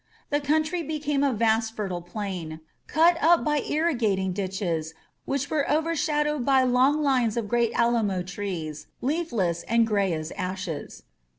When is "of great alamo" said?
7.37-8.23